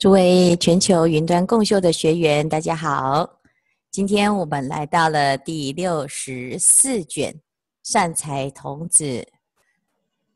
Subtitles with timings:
[0.00, 3.38] 诸位全球云端共修的学员，大家好！
[3.90, 7.30] 今天我们来到了第六十四卷
[7.82, 9.28] 《善财童子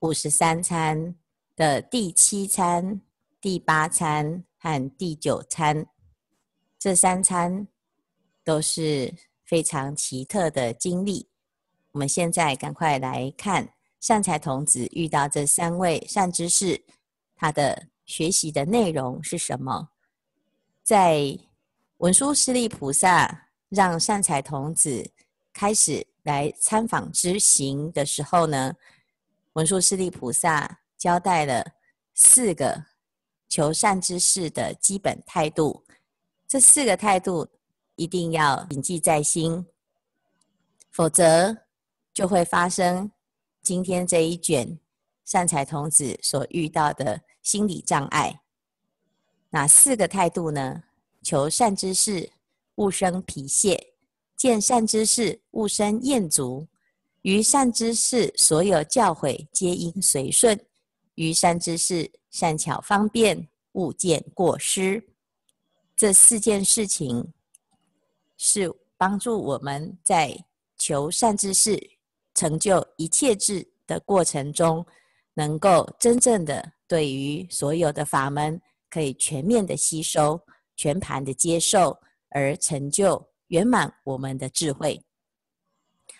[0.00, 0.98] 五十三餐》
[1.56, 3.00] 的第七餐、
[3.40, 5.86] 第八餐和第九餐。
[6.78, 7.66] 这三餐
[8.44, 9.14] 都是
[9.46, 11.26] 非常奇特的经历。
[11.92, 13.66] 我们现在赶快来看
[13.98, 16.84] 善财童子遇到这三位善知识，
[17.34, 17.93] 他的。
[18.04, 19.88] 学习的内容是什么？
[20.82, 21.38] 在
[21.98, 25.10] 文殊师利菩萨让善财童子
[25.52, 28.74] 开始来参访之行的时候呢，
[29.54, 31.64] 文殊师利菩萨交代了
[32.12, 32.84] 四个
[33.48, 35.84] 求善知识的基本态度。
[36.46, 37.48] 这四个态度
[37.96, 39.66] 一定要谨记在心，
[40.90, 41.56] 否则
[42.12, 43.10] 就会发生
[43.62, 44.78] 今天这一卷
[45.24, 47.22] 善财童子所遇到的。
[47.44, 48.40] 心理障碍，
[49.50, 50.82] 哪四个态度呢？
[51.22, 52.32] 求善知识，
[52.76, 53.76] 勿生疲懈；
[54.36, 56.66] 见善知识，勿生厌足；
[57.22, 60.56] 于善知识所有教诲，皆应随顺；
[61.14, 65.06] 于善知识善巧方便，勿见过失。
[65.94, 67.32] 这四件事情
[68.36, 70.44] 是帮助我们在
[70.76, 71.90] 求善知识、
[72.34, 74.84] 成就一切智的过程中，
[75.34, 76.72] 能够真正的。
[76.86, 80.40] 对于所有的法门，可以全面的吸收、
[80.76, 85.02] 全盘的接受，而成就圆满我们的智慧。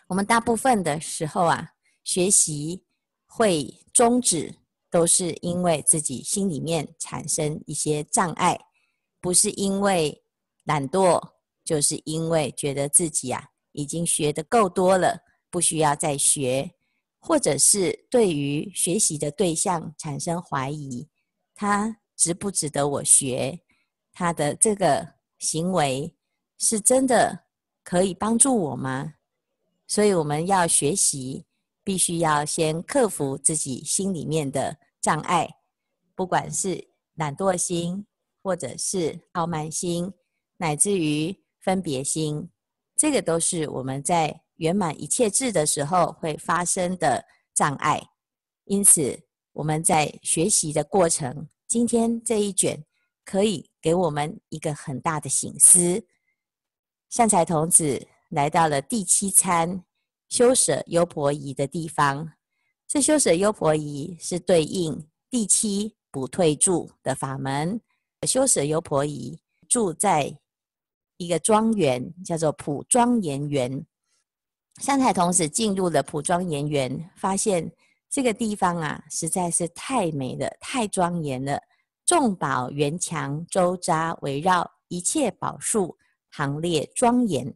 [0.09, 2.85] 我们大部分的时候啊，学习
[3.27, 4.55] 会终止，
[4.91, 8.59] 都是因为自己心里面产生一些障碍，
[9.20, 10.25] 不是因为
[10.65, 11.20] 懒惰，
[11.62, 15.20] 就是因为觉得自己啊已经学得够多了，
[15.51, 16.75] 不需要再学。
[17.27, 21.08] 或者是对于学习的对象产生怀疑，
[21.55, 23.58] 他值不值得我学？
[24.12, 26.14] 他的这个行为
[26.58, 27.47] 是真的
[27.83, 29.14] 可以帮助我吗？
[29.86, 31.46] 所以我们要学习，
[31.83, 35.48] 必须要先克服自己心里面的障碍，
[36.14, 38.05] 不管是懒惰心，
[38.42, 40.13] 或者是傲慢心，
[40.58, 42.51] 乃至于分别心，
[42.95, 44.44] 这个都是我们在。
[44.57, 48.03] 圆满一切智的时候会发生的障碍，
[48.65, 49.19] 因此
[49.53, 52.85] 我们在学习的过程，今天这一卷
[53.25, 56.07] 可以给我们一个很大的省思。
[57.11, 59.85] 善财童子来到了第七餐
[60.29, 62.33] 修舍优婆夷的地方，
[62.87, 67.81] 这修舍优婆夷是对应第七不退住的法门。
[68.27, 69.39] 修舍优婆夷
[69.69, 70.37] 住在
[71.17, 73.87] 一个庄园，叫做普庄严园。
[74.80, 77.70] 善财童子进入了普庄严园，发现
[78.11, 81.61] 这个地方啊，实在是太美了，太庄严了。
[82.05, 85.96] 众宝园墙周匝围绕，一切宝树
[86.30, 87.55] 行列庄严。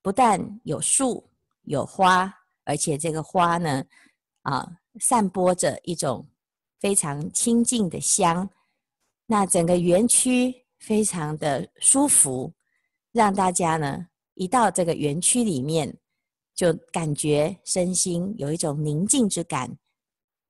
[0.00, 1.28] 不但有树
[1.64, 2.32] 有花，
[2.64, 3.84] 而且这个花呢，
[4.42, 4.66] 啊，
[5.00, 6.26] 散播着一种
[6.78, 8.48] 非常清净的香。
[9.26, 12.50] 那整个园区非常的舒服，
[13.12, 15.94] 让大家呢一到这个园区里面。
[16.60, 19.74] 就感觉身心有一种宁静之感，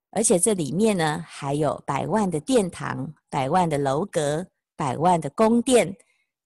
[0.09, 4.45] 而且这里面呢还有百万的殿堂、百万的楼阁、
[4.75, 5.95] 百万的宫殿，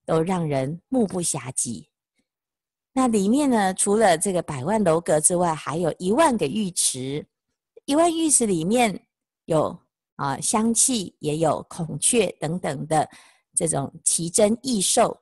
[0.06, 1.84] 都让人目不暇接。
[2.94, 7.26] 那里面呢，除了这个百万楼阁之外，还有一万个浴池，
[7.86, 9.08] 一万浴池里面
[9.46, 9.76] 有
[10.18, 13.10] 啊香气，也有孔雀等等的
[13.56, 15.20] 这种奇珍异兽，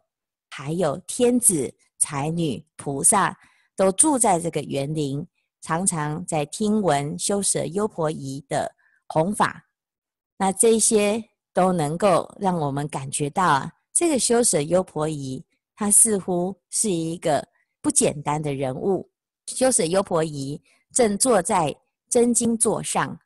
[0.50, 3.34] 还有天子、才女、菩萨。
[3.76, 5.26] 都住在这个园林，
[5.62, 8.76] 常常在听闻修舍优婆夷的
[9.08, 9.66] 弘法。
[10.38, 11.24] 那这些
[11.54, 15.46] 都能够让我们感觉到啊，这个修舍优婆夷，
[15.76, 17.48] 他似乎是一个
[17.82, 19.10] 不简单的人物。
[19.48, 20.62] 修舍优婆夷
[20.92, 21.76] 正坐在
[22.10, 23.20] 真经座上，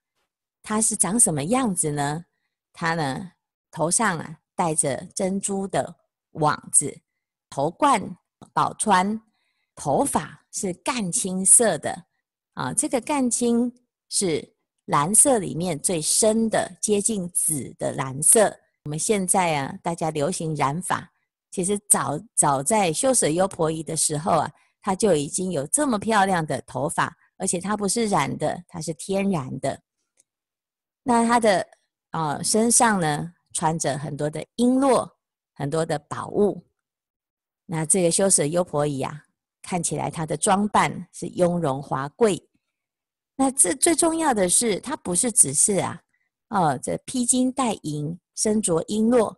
[0.61, 2.25] 他是长什么样子呢？
[2.73, 3.31] 他呢，
[3.71, 5.95] 头上啊戴着珍珠的
[6.31, 6.95] 网子，
[7.49, 8.17] 头冠
[8.53, 9.19] 宝钏。
[9.77, 11.95] 头发是干青色的
[12.55, 13.71] 啊，这个干青
[14.09, 18.53] 是蓝色里面最深的，接近紫的蓝色。
[18.85, 21.07] 我们现在啊，大家流行染发，
[21.51, 24.51] 其实早早在修舍优婆夷的时候啊，
[24.81, 29.79] 她就已经有这么漂亮的头发，而且她不是染的，她是天然的。
[31.03, 31.67] 那她的
[32.09, 35.07] 啊身上呢，穿着很多的璎珞，
[35.53, 36.65] 很多的宝物。
[37.67, 39.25] 那这个修舍优婆夷啊。
[39.67, 42.41] 看起来他的装扮是雍容华贵，
[43.35, 46.01] 那这最重要的是，他不是只是啊，
[46.47, 49.35] 哦，这披金戴银，身着璎珞，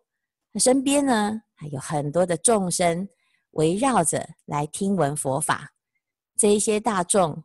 [0.59, 3.09] 身边呢还有很多的众生
[3.53, 5.67] 围绕着来听闻佛法。
[6.37, 7.43] 这一些大众，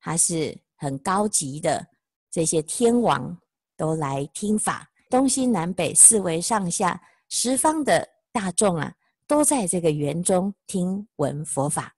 [0.00, 1.84] 他是很高级的，
[2.30, 3.36] 这些天王
[3.76, 8.94] 都来听法，东西南北四维上下十方的大众啊，
[9.26, 11.92] 都在这个园中听闻佛法。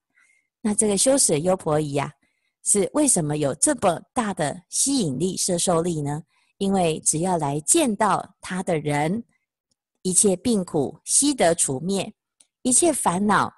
[0.62, 2.12] 那这个修舍优婆夷呀，
[2.62, 6.22] 是为什么有这么大的吸引力、摄受力呢？
[6.58, 9.24] 因为只要来见到他的人，
[10.02, 12.14] 一切病苦悉得除灭，
[12.62, 13.52] 一切烦恼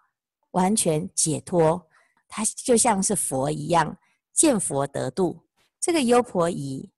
[0.53, 1.87] 完全解脱，
[2.27, 3.99] 他就像是佛一样，
[4.33, 5.39] 见佛得度。
[5.79, 6.91] 这个优婆夷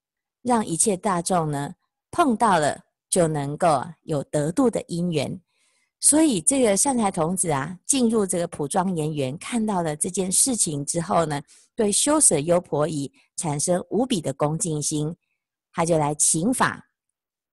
[0.42, 1.74] 让一切大众呢
[2.12, 5.40] 碰到了，就能够有得度的因缘。
[5.98, 11.42] 所以这个善财童子啊，进入这个普庄严园，看到了这件事情之后呢，
[11.74, 15.16] 对修舍优婆夷产生无比的恭敬心。
[15.72, 16.86] 他就来请法，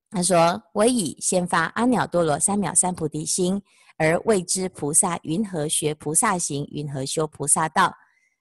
[0.09, 3.61] 他说：“我已先发阿耨多罗三藐三菩提心，
[3.97, 7.93] 而未知菩萨云何学菩萨行，云何修菩萨道。”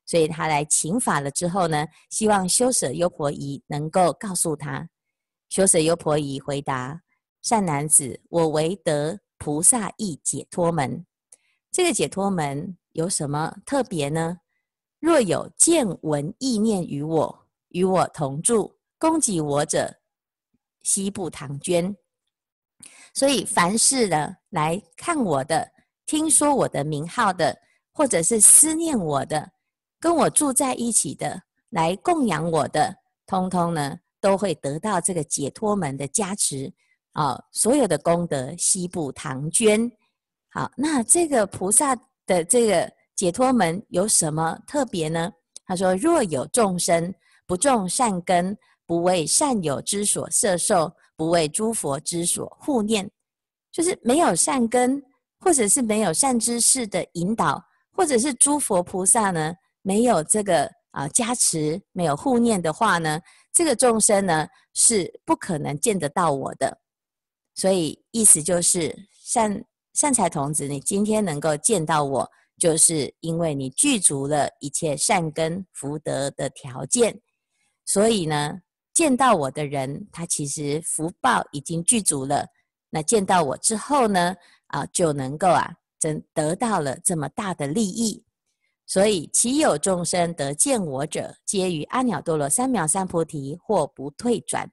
[0.05, 4.89] 所以他来请法了之后呢，希望修舍优婆夷能够告诉他。
[5.49, 7.01] 修舍优婆夷回答
[7.43, 11.05] ：“善男子，我唯得菩萨意解脱门。
[11.73, 14.39] 这个解脱门有什么特别呢？
[15.01, 19.97] 若有见闻意念于我，与我同住。”供给我者，
[20.83, 21.97] 悉布唐捐。
[23.13, 25.73] 所以凡是呢来看我的、
[26.07, 27.59] 听说我的名号的，
[27.93, 29.51] 或者是思念我的、
[29.99, 32.97] 跟我住在一起的、来供养我的，
[33.27, 36.73] 通通呢都会得到这个解脱门的加持
[37.13, 39.91] 啊、所有的功德悉布唐捐。
[40.51, 45.33] 好，那这个菩萨的这个解脱门有什么特别呢？
[45.65, 47.15] 他说：若有众生
[47.47, 48.57] 不种善根。
[48.85, 53.09] 不为善友之所摄受，不为诸佛之所护念，
[53.71, 55.03] 就是没有善根，
[55.39, 57.63] 或者是没有善知识的引导，
[57.93, 63.19] 或者是诸佛菩萨呢没有这个啊加持，没有护念的话呢，
[63.51, 66.82] 这个众生呢是不可能见得到我的。
[67.55, 68.95] 所以意思就是
[69.25, 69.65] 善
[69.95, 77.21] 善财童子，你今天能够见到我，就是因为你具足了一切善根福德的条件，
[77.85, 78.61] 所以呢。
[78.95, 82.47] 见到我的人，他其实福报已经具足了。
[82.91, 88.23] 那见到我之后呢，啊，就能够啊，真得到了这么大的利益。
[88.87, 94.71] 所以，其有众生得见我者，皆于阿耨多罗三藐三菩提，或不退转。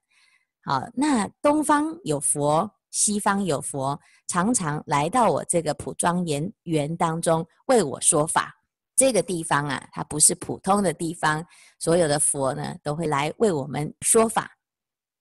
[0.69, 8.53] 啊，那东方有佛，西方有佛，常常来到我这个普庄严园当中为我说法。
[8.95, 11.43] 这个地方啊，它不是普通的地方，
[11.79, 14.51] 所有的佛呢都会来为我们说法。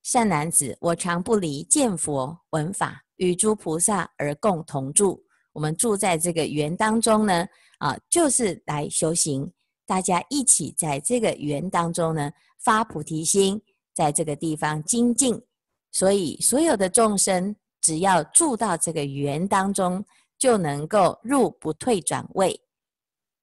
[0.03, 5.19] 善男子，我常不离见佛闻法，与诸菩萨而共同住。
[5.55, 7.47] 我们住在这个园当中呢，
[7.79, 9.51] 啊，就是来修行，
[9.87, 13.59] 大家一起在这个园当中呢发菩提心，
[13.99, 15.43] 在这个地方精进。
[15.91, 20.05] 所以所有的众生只要住到这个园当中，
[20.39, 22.61] 就能够入不退转位。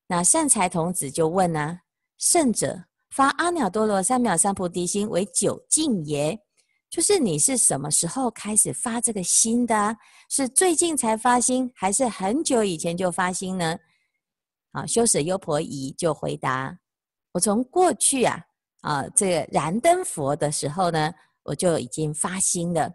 [0.07, 1.81] 那善财童子就问呢、啊
[2.17, 6.39] ：“圣者发阿耨多罗三藐三菩提心为久近耶？
[6.89, 9.97] 就是你是什么时候开始发这个心的？
[10.29, 13.77] 是最近才发心，还是很久以前就发心呢？”
[14.71, 16.79] 啊，修舍优婆夷就回答
[17.33, 18.39] ：“我从过去啊
[18.85, 21.11] 啊这个燃灯佛的时候呢，
[21.43, 22.91] 我就已经发心了。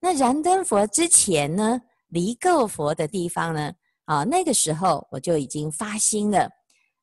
[0.00, 3.72] 那燃灯佛之前呢，离垢佛的地方呢？”
[4.06, 6.48] 啊，那个时候我就已经发心了。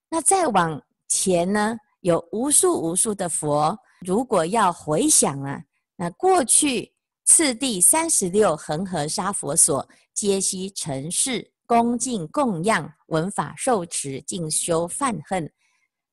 [0.09, 5.61] 那再往前呢，有无数无数的佛，如果要回想啊，
[5.97, 6.93] 那过去
[7.25, 15.51] 次第三十六恒河沙佛所，皆悉承事恭敬供养闻法受持进修犯恨。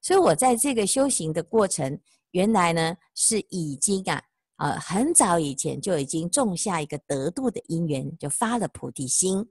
[0.01, 1.99] 所以我在这个修行的过程，
[2.31, 4.23] 原来呢是已经啊，
[4.57, 9.47] 呃，很早以前就已经种下一个得度的因缘，就发了菩提心。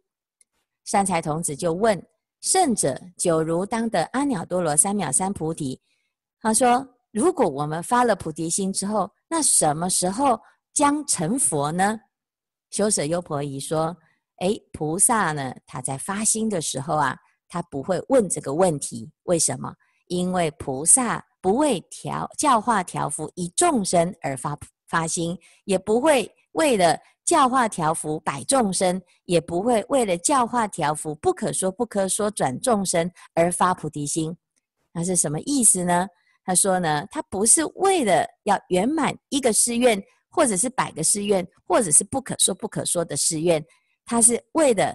[0.86, 2.04] 善财童子就问
[2.42, 5.80] 圣者：“久如当得阿耨多罗三藐三菩提。”
[6.42, 10.40] 他说：“如果我们发了菩提心之后，那什么时候
[10.74, 12.00] 将成佛呢？”
[12.72, 13.96] 修舍优婆夷说
[14.42, 15.54] ：“诶，菩萨呢？
[15.68, 19.12] 他在发心的时候啊，他不会问这个问题。
[19.24, 19.76] 为什么？
[20.10, 27.00] 因为菩萨不为调教化调伏一众生而发发心，也不会为了。”
[27.30, 34.36] 教化调伏百众生，也不会为了教化调伏不可说不可说转众生而发菩提心。
[34.92, 36.08] 那是什么意思呢？
[36.44, 40.02] 他说呢，他不是为了要圆满一个誓愿，
[40.32, 43.64] 或者是百个誓愿，或者是不可说不可说的誓愿，
[44.06, 44.92] 他是为了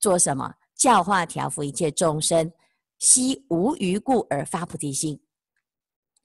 [0.00, 0.52] 做什么？
[0.74, 2.50] 教化调伏一切众生，
[2.98, 5.20] 悉无余故而发菩提心。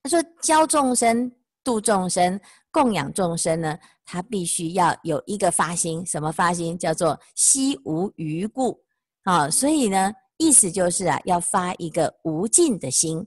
[0.03, 1.31] 他说教众生、
[1.63, 2.39] 度众生、
[2.71, 6.77] 供养众生呢，他必须要有一个发心，什么发心？
[6.77, 8.83] 叫做悉无余故。
[9.23, 13.25] 啊，所以呢，意思就是啊，要发一个无尽的心。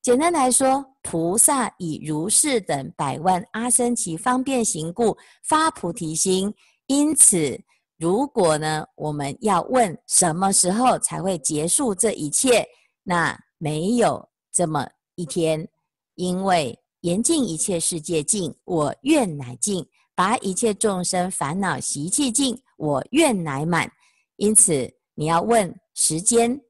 [0.00, 6.54] 简单来说，菩萨以如是等百万阿僧祇方便行故发菩提心。
[6.86, 7.58] 因此，
[7.98, 12.66] 如果呢，我们要问什么时候才会结束这一切，
[13.04, 15.68] 那没有这么一天，
[16.16, 19.84] 因为严禁一切世界尽，我愿乃尽；
[20.14, 23.88] 把一切众生烦恼习气尽，我愿乃满。
[24.36, 26.60] 因此，你要问时间，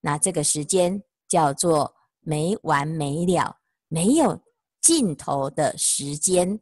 [0.00, 3.56] 那这个时间叫做没完没了、
[3.88, 4.38] 没有
[4.82, 6.60] 尽头的时间。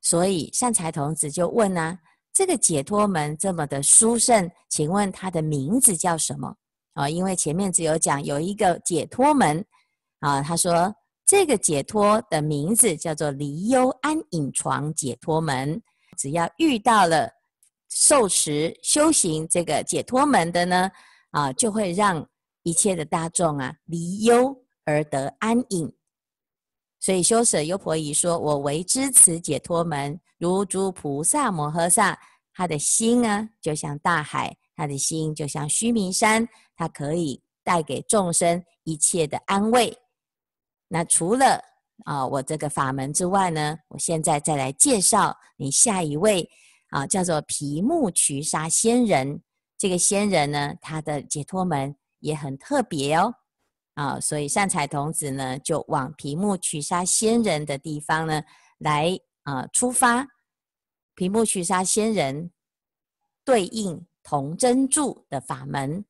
[0.00, 1.98] 所以善财童子就问啊。
[2.34, 6.56] 这个解脱门这么的殊胜，请问它的名字叫什么？
[6.94, 9.64] 啊，因为前面只有讲有一个解脱门，
[10.20, 10.94] 啊，他说
[11.24, 15.82] 这个解脱的名字叫做离忧安隐床解脱门。
[16.18, 17.30] 只要遇到了
[17.88, 20.90] 受持修行这个解脱门的呢，
[21.30, 22.28] 啊，就会让
[22.62, 25.92] 一切的大众啊离忧而得安隐。
[27.00, 32.16] 所以修舍优婆夷说：“我唯知此解脱门，如诸菩萨摩诃萨，
[32.54, 39.96] 他的心啊，就像大海；他的心就像须弥山，它可以带给众生一切的安慰。
[40.88, 41.62] 那除了
[42.04, 46.50] 啊，我这个法门之外呢，我现在再来介绍你下一位
[46.88, 49.40] 啊，叫做毗目瞿沙仙人。
[49.78, 53.32] 这个仙人呢，他的解脱门也很特别哦。”
[53.94, 58.42] 啊，所以善财童子呢，就往毗木取沙仙人的地方呢
[58.78, 60.26] 来啊出发。
[61.14, 62.50] 毗木取沙仙人
[63.44, 66.04] 对应童真住的法门。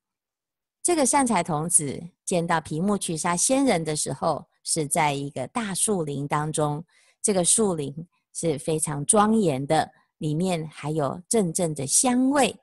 [0.83, 6.85] 这个善财童子见到毗目瞿沙仙人的时候，是在一个大树林当中。
[7.21, 7.95] 这个树林
[8.35, 12.59] 是非常庄严的，里面还有阵阵的香味。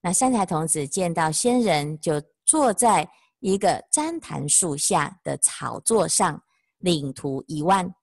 [0.00, 3.08] 那善财童子见到仙人，就坐在。
[3.40, 6.42] 一个旃檀树下的草座上，
[6.78, 7.94] 领徒一万。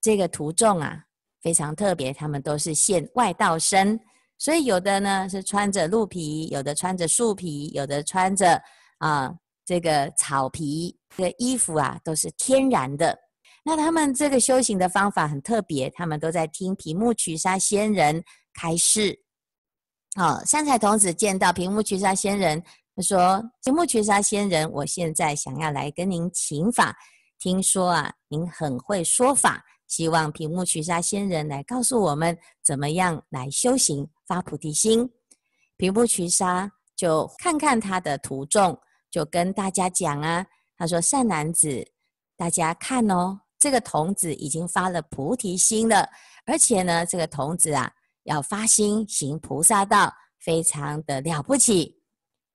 [0.00, 1.04] 这个徒众啊，
[1.42, 4.00] 非常特别，他们都是现外道身，
[4.40, 8.60] 所以有的呢是穿着鹿皮，有的穿着树皮，有的穿着
[8.98, 9.32] 啊、
[9.64, 10.96] 这个草皮。
[11.16, 13.16] 这个衣服啊都是天然的。
[13.64, 19.20] 那他们这个修行的方法很特别，他们都在听毗目瞿沙仙人开示。
[20.16, 22.62] 好、哦，善财童子见到毗目瞿沙仙人。
[22.96, 26.96] 他说：“毗目瞿沙仙人，我现在想要来跟您请法。
[27.38, 35.10] 听说啊，您很会说法，希望毗目瞿沙仙人来告诉我们怎么样来修行发菩提心。”
[35.76, 38.78] 毗目瞿沙就看看他的徒众，
[39.10, 40.46] 就跟大家讲啊
[40.78, 41.84] ：“他说善男子，
[42.36, 46.08] 大家看哦，这个童子已经发了菩提心了，
[46.46, 47.90] 而且呢，这个童子啊，
[48.22, 52.00] 要发心行菩萨道，非常的了不起。”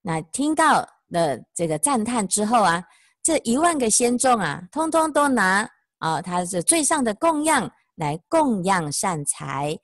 [0.01, 2.83] 那听到了这个赞叹之后啊，
[3.23, 5.67] 这一万个仙众啊，通通都拿
[5.97, 9.75] 啊，他是最上的供养来供养善财，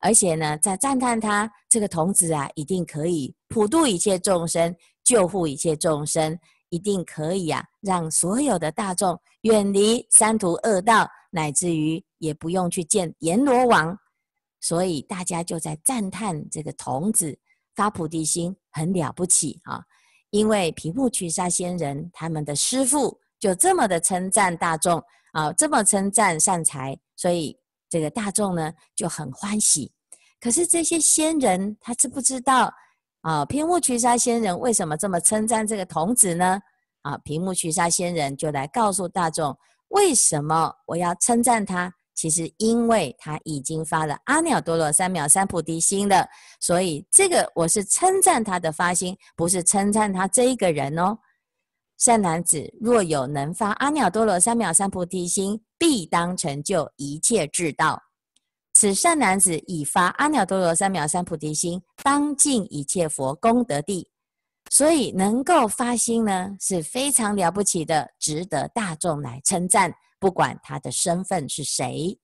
[0.00, 4.74] 而且呢，在赞叹他这个童子啊，一定可以普度一切众生，
[5.04, 6.38] 救护一切众生，
[6.68, 13.98] 一定可以啊，让所有的大众远离三途恶道，乃至于也不用去见阎罗王。
[14.60, 17.38] 所以大家就在赞叹这个童子。
[17.76, 19.80] 发菩提心很了不起啊！
[20.30, 25.00] 因为毗目瞿沙仙人他们的师父就这么的称赞大众
[25.30, 27.56] 啊，这么称赞善财，所以
[27.88, 29.92] 这个大众呢就很欢喜。
[30.40, 32.72] 可是这些仙人他知不知道
[33.22, 33.44] 啊？
[33.44, 36.60] 毗目瞿沙仙人为什么这么称赞这个童子呢？
[37.02, 39.56] 啊，毗目瞿沙仙人就来告诉大众，
[39.88, 41.92] 为什么我要称赞他？
[42.14, 46.26] 其实，因为他已经发了阿耨多罗三藐三菩提心了，
[46.58, 51.16] 所以这个我是称赞他的发心，不是称赞他这一个人哦。
[51.98, 58.00] 善男子，若有能发阿耨多罗三藐三菩提心，必当成就一切智道。
[58.72, 64.08] 此善男子已发阿耨多罗三藐三菩提心，当尽一切佛功德地。
[64.70, 69.92] 所以能够发心呢，是非常了不起的，值得大众来称赞。
[70.20, 72.18] 不管他的身份是谁，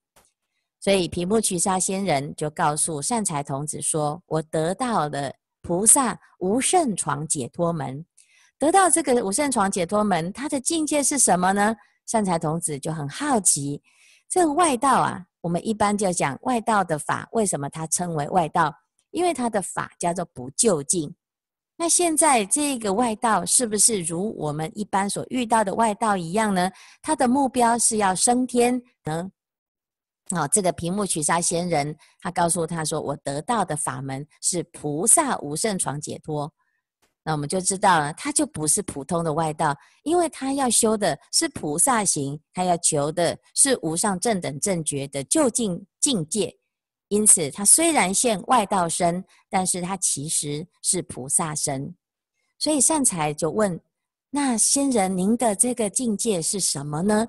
[0.80, 8.04] 所以毗目瞿沙仙人就告诉善财童子说：“我得到了菩萨无胜床解脱门，
[8.58, 11.74] 得到这个无圣床解脱门，他的境界是什么呢？”
[12.06, 13.82] 善财童子就很好奇，
[14.28, 18.74] 这个外道啊，我们一般就讲外道的法，为什么他称为外道？
[19.10, 21.14] 因为他的法叫做不究竟。
[21.76, 26.70] 那现在这个外道是不是如我们一般所遇到的外道一样呢？
[27.00, 29.30] 他的目标是要升天呢？
[30.30, 36.52] 啊、哦，这个毗目瞿沙仙人，他告诉他说：“我得到的法门是菩萨无胜床解脱。”
[37.24, 46.54] 那我们就知道了，他就不是普通的外道，因为他要修的是菩萨行，他要求的是无上正等正觉的究竟境界。
[47.08, 51.94] 因此，他虽然现外道身，但是他其实是菩萨身。
[52.58, 53.80] 所以善财就问
[54.30, 57.26] ：“那仙人，您的这个境界是什么呢？”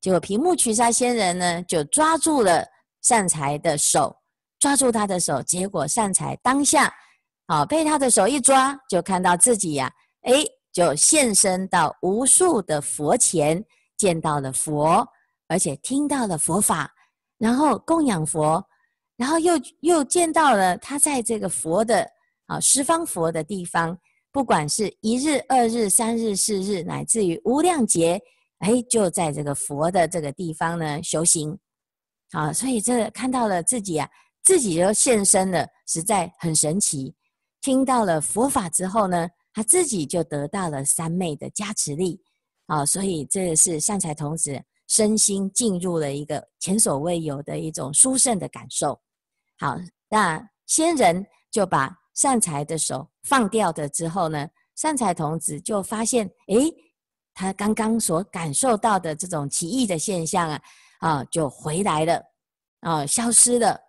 [0.00, 2.66] 结果毗目瞿沙仙人呢，就抓住了
[3.00, 4.14] 善财的手，
[4.58, 5.42] 抓住他的手。
[5.42, 6.92] 结果善财当下，
[7.52, 9.86] 啊，被他的手一抓，就看到自己呀、
[10.22, 10.42] 啊，诶，
[10.72, 13.62] 就现身到无数的佛前，
[13.98, 15.06] 见到了佛，
[15.48, 16.90] 而且听到了佛法，
[17.36, 18.64] 然后供养佛，
[19.18, 22.08] 然后又又见到了他在这个佛的
[22.46, 23.98] 啊十方佛的地方，
[24.30, 28.18] 不管是一日、二日、三日、四日，乃至于无量劫。
[28.60, 31.58] 哎，就在这个佛的这个地方呢修行，
[32.30, 34.08] 啊，所以这看到了自己啊，
[34.42, 37.14] 自己就现身了，实在很神奇。
[37.62, 42.20] 听到了佛法之后呢，他自己就得到了三昧的加持力，
[42.66, 49.00] 啊，所以这是善财童子身心进入了一个前所未有的一种殊胜的感受。
[49.58, 49.78] 好，
[50.10, 56.74] 那仙人就把善财的手放掉的之后呢，善财童子就发现，诶。
[57.34, 60.62] 他刚刚所感受到的这种奇异的现象啊，
[60.98, 62.22] 啊，就回来了，
[62.80, 63.80] 啊，消失了。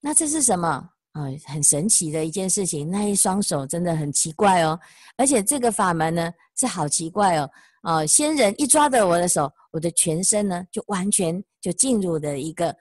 [0.00, 0.88] 那这是什么？
[1.12, 2.90] 啊，很神奇的一件事情。
[2.90, 4.78] 那一双手真的很奇怪哦，
[5.16, 7.50] 而且这个法门呢是好奇怪哦。
[7.82, 12.76] 啊，仙人一抓着我的手，我的全身呢就完全就进入了一个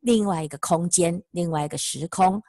[0.00, 2.42] 另外一个空间，另外一个时空。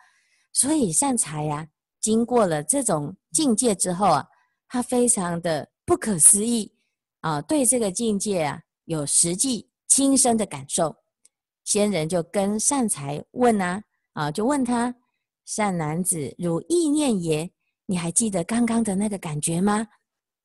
[0.53, 1.67] 所以善财呀，
[1.99, 4.27] 经过了这种境界之后啊，
[4.67, 6.73] 他非常的不可思议。
[7.21, 10.95] 啊，对这个境界啊，有实际亲身的感受。
[11.65, 14.95] 仙人就跟善财问啊，啊，就问他：
[15.49, 17.49] 善男子，汝意念耶？
[17.87, 19.83] 你还记得刚刚的那个感觉吗？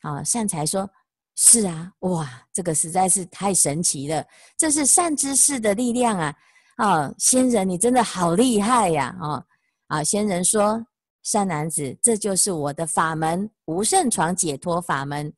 [0.01, 0.89] 啊，善财说：
[1.37, 6.35] 是啊，哇，这个实在是太神奇了，这是善知识的力量啊！
[6.77, 9.15] 啊，仙人，你真的好厉害呀！
[9.21, 9.45] 啊，
[9.89, 10.83] 啊，仙人说：
[11.23, 15.31] 善男子，这就是我的法门——无胜床解脱法门。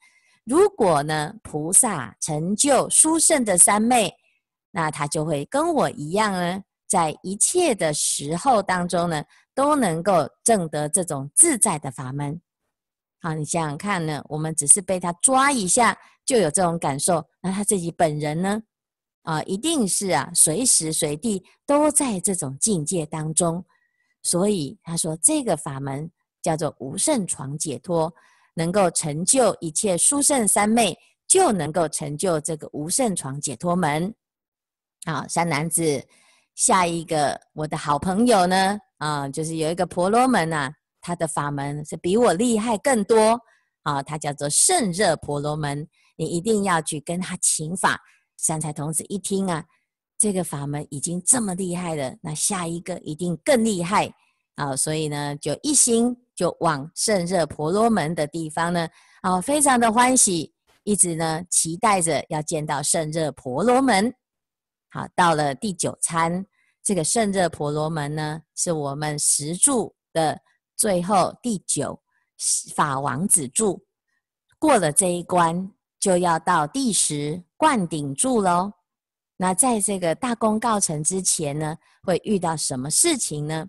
[0.45, 4.15] 如果呢，菩萨成就殊胜的三昧，
[4.71, 9.25] 那他就会跟我一样呢，在一切的时候当中呢，
[9.57, 12.40] 都能够证得这种自在的法门。
[13.21, 18.62] 好，你想想看呢，我们只是被他抓一下就有这种感受，那他自己本人呢，
[19.23, 23.64] 啊，一定是啊，随时随地都在这种境界当中。
[24.23, 26.09] 所以他说，这个法门
[26.42, 28.12] 叫做无胜床解脱。
[28.59, 34.14] 能够成就一切殊胜三昧，就能够成就这个无胜床解脱门。
[35.05, 36.03] 好，三男子，
[36.55, 38.79] 下一个我的好朋友呢？
[38.99, 43.41] 啊，就是有一个婆罗门、啊，他的法门是比我厉害更多。
[43.83, 48.01] 啊，他叫做胜热婆罗门，你一定要去跟他请法。
[48.37, 49.65] 善财童子一听啊，
[50.19, 54.13] 这个法门已经这么厉害了，那下一个一定更厉害。
[54.57, 56.17] 啊，所以呢，就一心。
[56.37, 58.87] 就往胜热婆罗门的地方呢，
[59.23, 60.53] 啊，非常的欢喜，
[60.85, 64.13] 一直呢期待着要见到胜热婆罗门。
[64.91, 66.45] 好，到了第九餐，
[66.87, 70.40] 这个胜热婆罗门呢，是我们十柱的
[70.77, 72.01] 最后第九
[72.77, 73.85] 法王子柱。
[74.57, 75.68] 过了这一关，
[75.99, 78.72] 就要到第十灌顶柱喽。
[79.37, 83.66] 那在这个大功告成之前呢，会遇到什么事情呢？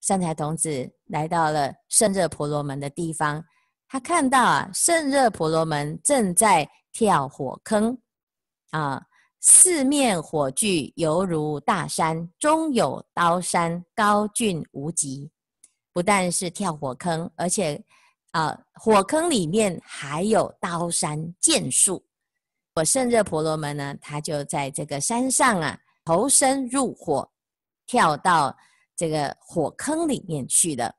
[0.00, 3.44] 善财童子来到了胜热婆罗门的地方，
[3.86, 7.98] 他看到啊，胜热婆罗门正在跳火坑，
[8.70, 9.02] 啊，
[9.40, 15.30] 四面火炬犹如大山，中有刀山，高峻无极。
[15.92, 17.82] 不但是跳火坑，而且
[18.32, 22.04] 啊，火坑里面还有刀山剑树。
[22.74, 27.30] 我胜热婆罗门呢，他就在这个山上啊，投身入火，
[27.86, 28.56] 跳到。
[29.00, 30.92] 这个火坑里面去了，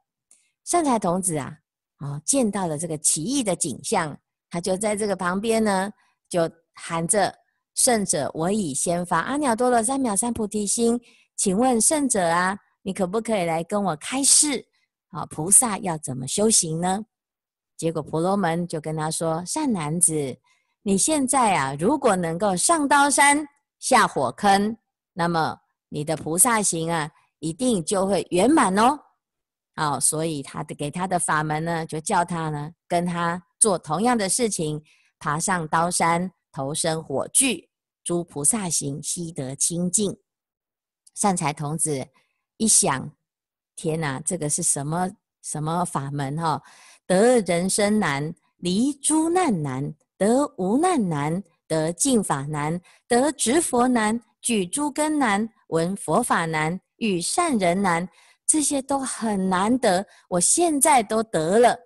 [0.63, 1.54] 善财童子啊，
[1.97, 4.17] 哦，见到了这个奇异的景象，
[4.49, 5.91] 他就在这个旁边呢，
[6.30, 7.38] 就喊着
[7.80, 11.00] ：“圣者，我已先发阿耨多罗三藐三菩提心，
[11.38, 14.65] 请问圣者啊，你可不可以来跟我开示？
[15.12, 17.06] 啊，菩萨要怎么修行呢？”
[17.78, 20.38] 结果婆罗门就跟他说：“善男子，
[20.82, 23.48] 你现在啊，如果能够上刀山
[23.80, 24.76] 下火坑，
[25.13, 29.00] 那么你的菩萨行啊。”一定就会圆满哦。
[29.76, 34.84] 啊、哦，所以他的给他的法门呢，就叫他呢跟他做同样的事情，
[35.20, 37.68] 爬上刀山，投身火炬，
[38.10, 40.17] 诸菩萨行悉得清净。
[41.13, 42.08] 善财童子
[42.58, 43.15] 一想，
[43.76, 45.12] 天哪，这个是什么
[45.43, 46.63] 什么法门哈、哦？
[47.06, 58.10] 得人生难，离诸难难，得无难难，得净法难，得值佛难，举诸根难，闻佛法难，与善人难。
[58.48, 61.78] 这些都很难得，我现在都得了，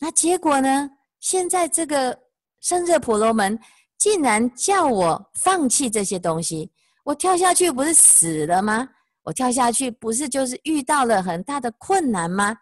[0.00, 0.90] 那结果呢？
[1.20, 2.18] 现在这个
[2.60, 3.56] 胜热婆罗门
[3.98, 6.70] 竟然叫我放弃这些东西，
[7.04, 8.88] 我跳下去不是死了吗？
[9.22, 12.56] 我跳下去不是就是遇到了很大的困难吗？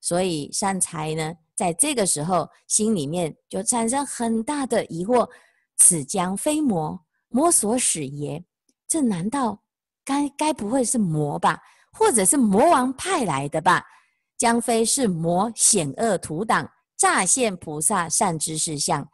[0.00, 5.28] 所以善财呢，在这个时候心里面就产生很大的疑惑：
[5.76, 6.98] 此将非魔，
[7.28, 8.44] 魔所使耶？
[8.88, 9.60] 这难道
[10.04, 11.60] 该该不会是魔吧？
[11.92, 13.84] 或者是魔王派来的吧？
[14.36, 19.08] 将非是魔险恶图党，乍现菩萨善知识相。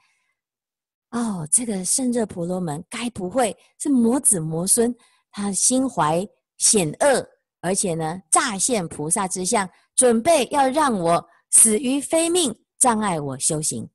[1.14, 4.92] 哦，这个胜热婆罗门该不会是魔子魔孙？
[5.31, 6.27] 他心怀
[6.59, 7.24] 险恶，
[7.61, 13.88] 而且呢，诈现菩萨之相，准备要让我死于非命，障碍我修行。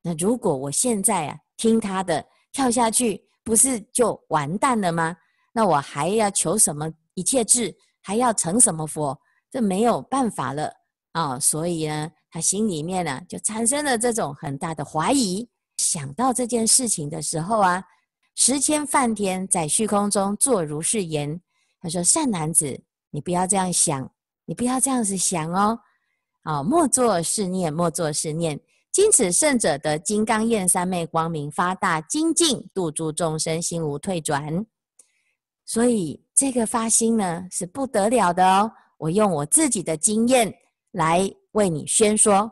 [0.00, 5.16] 那如果我现在啊听他的跳下去，不是就完蛋了吗？
[5.52, 7.76] 那我还要求什么一切智？
[8.00, 9.20] 还要成什么佛？
[9.50, 10.72] 这没有办法了
[11.12, 11.40] 啊、哦！
[11.40, 15.48] 所以呢，他心里面呢就产生了这种很大的怀疑。
[15.78, 17.84] 想到这件事情的时候啊，
[18.34, 21.40] 时迁梵天在虚空中作如是言
[21.80, 24.10] ：“他说，善男子，你不要这样想，
[24.44, 25.78] 你不要这样子想哦。
[26.42, 28.60] 啊、莫作是念，莫作是念。
[28.92, 34.66] 今此圣者得金刚焰三昧光明，发大精进，度诸众生，心无退转。
[35.64, 38.72] 所以。”这个发心呢是不得了的哦！
[38.98, 40.52] 我用我自己的经验
[40.90, 42.50] 来为你宣说。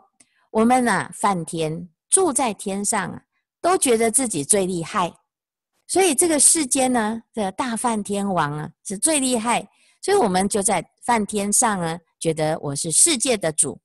[0.52, 3.22] 我们呢、啊，梵天住在天上啊，
[3.62, 5.10] 都觉得自己最厉害，
[5.88, 9.66] 所以这个世间呢，这大梵天王啊是最厉害，
[10.02, 13.80] 所以我们就在梵天上啊，觉得我是世界的主。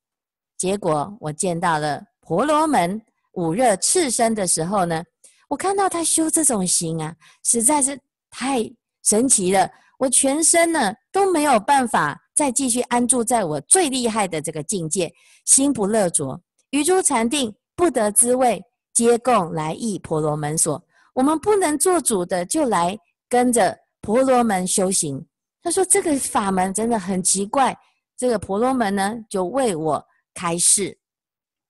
[0.58, 3.02] 结果我见到了婆罗门
[3.34, 5.02] 五热赤身的时候呢，
[5.48, 7.98] 我看到他修这种行啊，实在是
[8.30, 8.70] 太
[9.04, 9.70] 神奇了。
[10.00, 15.12] 我全身呢都没有办法再继续安住在我最厉害的这个境界，
[15.46, 18.62] 心不乐着，余诸禅定不得滋味，
[18.92, 20.84] 皆共来意婆罗门所。
[21.14, 22.98] 我们不能做主的，就来
[23.30, 25.24] 跟着婆罗门修行。
[25.62, 27.78] 他说这个法门真的很奇怪。
[28.18, 30.98] 这个婆罗门呢，就为我开示。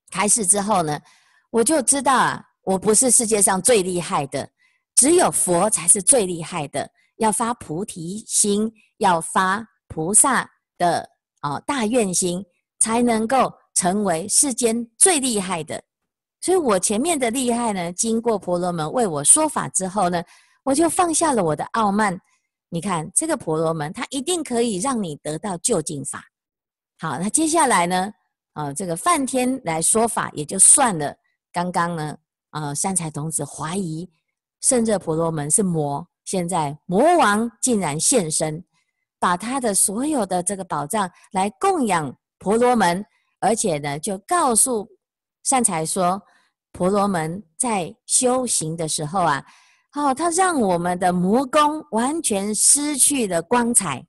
[0.10, 0.98] 开示之后呢，
[1.50, 4.50] 我就知道啊，我不是世界上最厉害的，
[4.96, 6.90] 只有佛才是最厉害的。
[7.18, 11.00] 要发菩提心，要发菩萨的
[11.42, 12.46] 啊、哦、大愿心，
[12.80, 15.84] 才能够成为世间最厉害的。
[16.40, 20.24] 所以我前面的厉害呢，经过婆罗门为我说法之后呢，
[20.64, 22.20] 我就放下了我的傲慢。
[22.70, 26.24] 你看这个婆罗门，他一定可以让你得到究竟法。
[27.00, 28.12] 好，那接下来呢，
[28.54, 31.16] 呃，这个梵天来说法也就算了。
[31.52, 32.18] 刚刚呢，
[32.52, 34.10] 呃，善财童子怀疑
[34.62, 36.08] 胜热婆罗门是魔。
[36.26, 38.62] 现在魔王竟然现身，
[39.18, 43.04] 把他的所有的这个宝藏来供养婆罗门，
[43.40, 44.86] 而且呢，就告诉
[45.48, 46.22] 善财说，
[46.74, 49.42] 婆罗门在修行的时候啊，
[49.94, 54.06] 哦，他让我们的魔宫完全失去了光彩，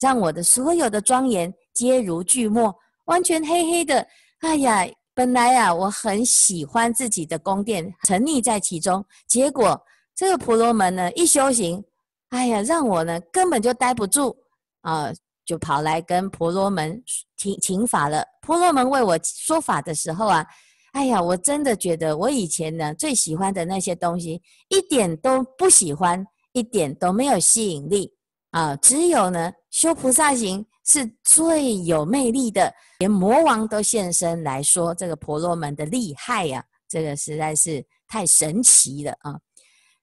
[0.00, 4.08] 让我的所有的庄严皆如巨墨，完全黑黑的。
[4.38, 9.78] 哎呀，本来啊，我很喜欢自己的宫殿，沉溺在其中，结果。
[10.14, 11.84] 这个婆罗门呢，一修行，
[12.30, 14.34] 哎呀，让我呢根本就待不住
[14.80, 15.12] 啊、
[15.44, 17.02] 就跑来跟婆罗门
[17.36, 18.24] 请请法了。
[18.40, 20.46] 婆罗门为我说法的时候啊，
[20.92, 28.12] 哎呀，我真的觉得我以前呢最喜欢的那些东西，一点都不喜欢，一点都没有吸引力
[28.50, 39.38] 啊、只有呢修菩萨行是最有魅力的，连魔王都现身来说这个婆罗门的厉害呀、啊，这个实在是太神奇了啊。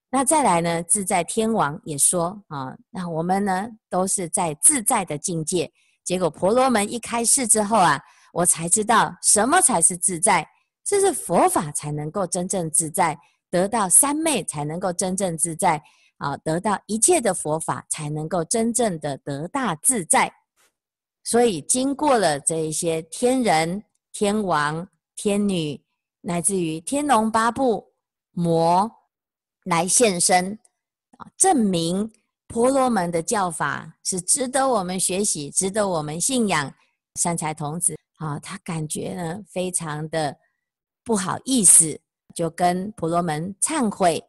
[0.09, 0.81] 那再来呢？
[0.83, 5.69] 自在天王也说啊，那我们呢都是在自在的境界。
[6.05, 7.99] 结果婆罗门一开示之后啊，
[8.31, 10.47] 我才知道什么才是自在，
[10.87, 13.19] 这是佛法才能够真正自在，
[13.51, 15.83] 得到三昧才能够真正自在
[16.17, 20.31] 啊，得到一切的佛法才能够真正的得大自在。
[21.25, 25.83] 所以经过了这一些天人、天王、天女，
[26.21, 27.91] 乃至于天龙八部、
[28.31, 28.89] 魔。
[29.65, 30.57] 来现身
[31.17, 32.09] 啊，证明
[32.47, 36.73] 婆罗门的教法是值得我们学习、值得我们信仰。
[37.19, 40.37] 善财童子啊，他感觉呢非常的
[41.07, 41.97] 不好意思，
[42.35, 44.21] 就跟婆罗门忏悔。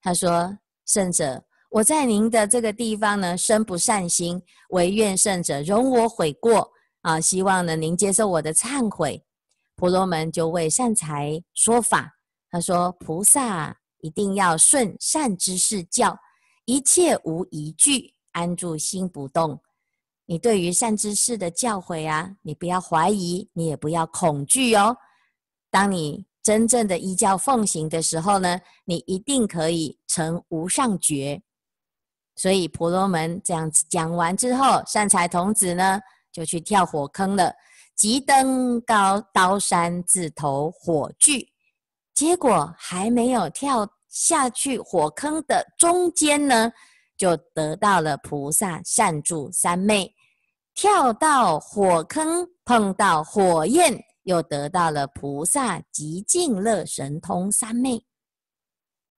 [0.00, 0.56] 他说
[0.88, 4.40] ：“圣者，我在您的这个地方呢，生不善心，
[4.70, 7.20] 唯愿圣者容我悔过啊！
[7.20, 9.22] 希望呢，您接受我的忏悔。”
[9.76, 12.10] 婆罗门就为善财说法，
[12.50, 16.18] 他说：“菩萨一定要顺善知识教，
[16.64, 19.60] 一切无疑惧，安住心不动。
[20.24, 24.96] 你对于善知识的教诲啊，你不要怀疑，你也不要恐惧哦。
[25.72, 31.42] 当你真正的依教奉行的时候呢，你一定可以成无上觉。
[32.36, 37.52] 所以婆罗门这样子讲完之后，善财童子呢就去跳火坑了。”
[37.94, 41.46] 即登高刀山自投火炬，
[42.14, 46.72] 结果还没有跳下去火坑的中间呢，
[47.16, 50.06] 就得到了菩萨善助三昧；
[50.74, 58.04] 跳到火坑碰到火焰，又得到了菩萨极静乐神通三昧。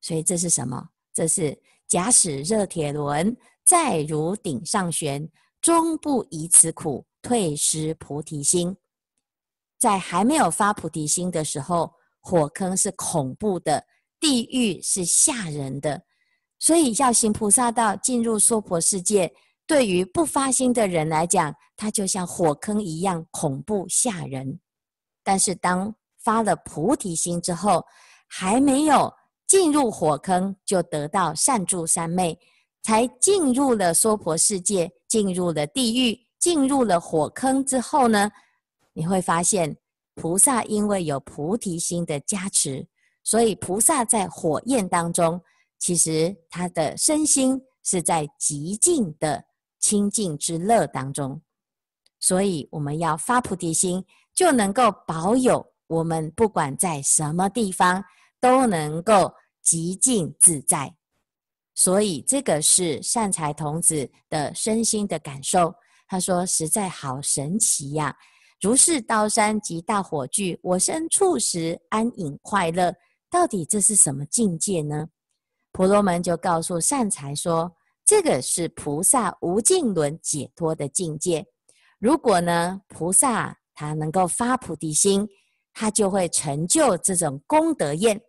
[0.01, 0.91] 所以这是什么？
[1.13, 5.29] 这是假使热铁轮在汝顶上旋，
[5.61, 7.07] 终不以此苦。
[7.23, 8.77] 退失菩提心，
[9.79, 11.91] 在还没有发菩提心的时候，
[12.21, 13.87] 火坑是恐怖的，
[14.21, 16.05] 地狱是吓人的，
[16.59, 19.35] 所以要行菩萨道，进入娑婆世界，
[19.67, 24.61] 对于不发心的人来讲，它就像火坑一样恐怖吓人。
[25.25, 27.85] 但是当发了菩提心之后，
[28.29, 29.13] 还没有
[29.49, 32.39] 进入火坑，就得到善住三昧，
[32.83, 36.21] 才进入了娑婆世界，进入了地狱。
[36.39, 38.31] 进入了火坑之后呢，
[38.93, 39.75] 你会发现
[40.15, 42.87] 菩萨因为有菩提心的加持，
[43.23, 45.41] 所以菩萨在火焰当中，
[45.79, 49.43] 其实他的身心是在极静的
[49.81, 51.41] 清净之乐当中。
[52.21, 58.05] 所以我们要发菩提心，就能够保有我们不管在什么地方
[58.41, 60.95] 都能够极静自在。
[61.75, 65.75] 所以这个是善财童子的身心的感受。
[66.07, 68.15] 他说：“实在好神奇呀、
[68.61, 72.95] 如是刀山及大火炬，我身处时安隐快乐。
[73.31, 75.09] 到底这是什么境界呢？”
[75.73, 81.45] 婆罗门就告诉善财说：“这个是菩萨无尽轮解脱的境界。
[81.99, 85.29] 如果呢，菩萨他能够发菩提心，
[85.73, 88.21] 他就会成就这种功德焰。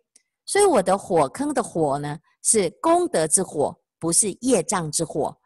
[0.44, 5.36] 所以我的火坑的火呢，是功德之火，不是业障之火。”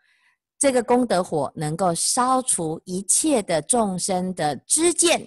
[0.59, 5.27] 这个功德火能够烧除一切的众生的知见，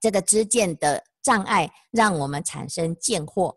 [0.00, 3.54] 这个知见的障碍，让我们产生见惑。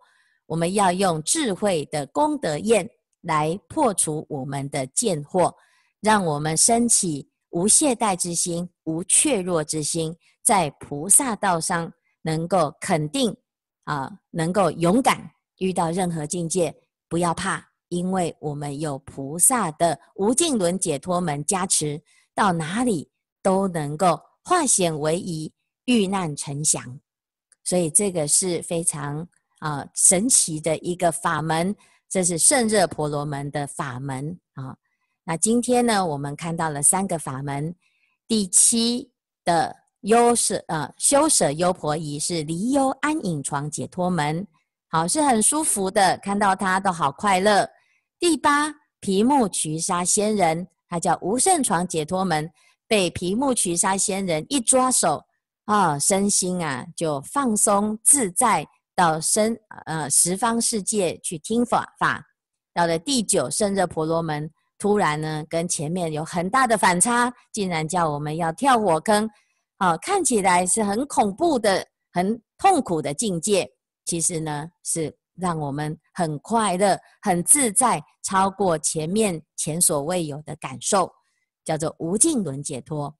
[0.47, 2.89] 我们要用智慧的功德焰
[3.21, 5.55] 来破除我们的见惑，
[6.01, 10.13] 让我们升起无懈怠之心、无怯弱之心，
[10.43, 11.89] 在菩萨道上
[12.21, 13.33] 能够肯定
[13.85, 16.75] 啊，能够勇敢，遇到任何境界，
[17.07, 17.65] 不要怕。
[17.87, 22.01] 因为我们有菩萨的无尽轮解脱门加持，
[22.33, 23.09] 到哪里
[23.41, 25.53] 都能够化险为夷，
[25.85, 26.99] 遇难成祥。
[27.63, 29.25] 所以这个是非常
[29.59, 31.73] 啊、神奇的一个法门，
[32.09, 34.75] 这是胜热婆罗门的法门啊。
[35.27, 37.75] 那今天呢，我们看到了三个法门，
[38.27, 39.11] 第七
[39.43, 44.45] 的优舍呃修舍优婆夷是离忧安隐床解脱门，
[44.87, 47.67] 好，是很舒服的，看到它都好快乐。
[48.19, 52.47] 第八毗目瞿沙仙人，他叫无胜床解脱门，
[52.87, 55.23] 被毗目瞿沙仙人一抓手
[55.65, 62.23] 啊，身心啊就放松自在，到身呃十方世界去听法法。
[62.75, 64.51] 到了第九胜热婆罗门，
[64.85, 69.27] 突然呢跟前面有很大的反差，竟然叫我们要跳火坑，
[69.77, 73.67] 啊，看起来是很恐怖的、很痛苦的境界，
[74.05, 75.17] 其实呢是。
[75.37, 81.11] 让我们很快乐、很自在，超过前面前所未有的感受，
[81.65, 83.13] 叫做无尽轮解脱。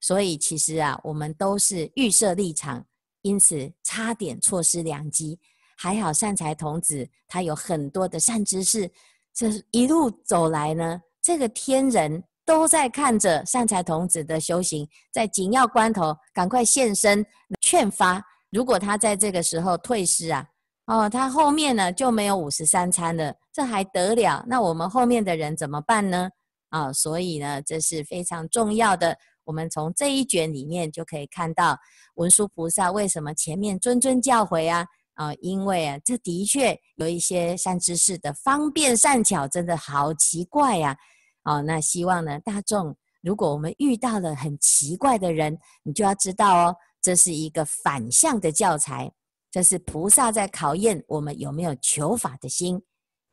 [0.00, 2.84] 所以其实啊，我们都是预设立场，
[3.22, 5.38] 因此差点错失良机。
[5.78, 8.90] 还好善财童子他有很多的善知识，
[9.36, 17.22] 这一路走来呢，这个天人都在看着善财童子的修行，在紧要关头赶快现身
[17.60, 18.24] 劝发。
[18.50, 20.46] 如果他在这个时候退失啊，
[20.86, 24.42] 哦，他后面呢就没有五十三参了，这还得了？
[24.48, 26.30] 那我们后面的人怎么办呢？
[26.70, 29.18] 啊、所以呢，这是非常重要的。
[29.44, 31.78] 我们从这一卷里面就可以看到
[32.14, 34.86] 文殊菩萨为什么前面谆谆教诲啊？
[35.16, 40.96] 啊、因为啊，这的确有一些善知识的方便善巧，真的好奇怪呀、
[41.42, 41.56] 啊！
[41.56, 49.10] 哦，那希望呢，大众如果我们遇到了很奇怪的人，你就要知道哦，这是一个反向的教材，
[49.50, 52.80] 这是菩萨在考验我们有没有求法的心。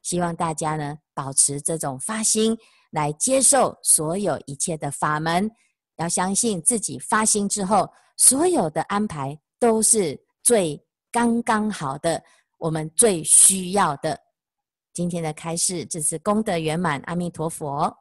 [0.02, 2.58] 希望大家呢，保持这种发心
[2.91, 5.50] 来接受所有一切的法门，
[5.98, 10.82] 要相信自己发心之后，所有的安排都是最
[11.13, 12.21] 刚刚好的，
[12.58, 14.19] 我们最需要的。
[14.91, 17.95] 今天的开示，这是功德圆满，阿弥陀佛。